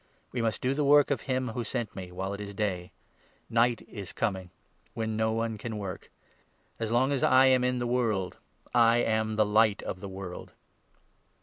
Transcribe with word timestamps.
We 0.31 0.41
must 0.41 0.63
do 0.63 0.73
the 0.73 0.83
work 0.83 1.11
of 1.11 1.21
him 1.21 1.49
who 1.49 1.63
sent 1.63 1.95
me, 1.95 2.11
while 2.11 2.33
it 2.33 2.41
is 2.41 2.49
4 2.53 2.53
day; 2.55 2.91
night 3.51 3.85
is 3.87 4.13
coming, 4.13 4.49
when 4.95 5.15
no 5.15 5.31
one 5.31 5.59
can 5.59 5.77
work. 5.77 6.09
As 6.79 6.89
long 6.91 7.11
as 7.11 7.21
I 7.21 7.29
5 7.49 7.51
am 7.51 7.63
in 7.63 7.77
the 7.77 7.85
world, 7.85 8.37
I 8.73 8.97
am 8.97 9.35
the 9.35 9.45
Light 9.45 9.83
of 9.83 9.99
the 9.99 10.09
world." 10.09 10.53